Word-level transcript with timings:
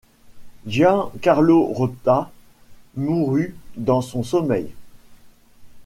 Gian 0.65 1.11
Carlo 1.21 1.63
Rota 1.75 2.31
mourut 2.95 3.55
dans 3.77 4.01
son 4.01 4.23
sommeil. 4.23 4.65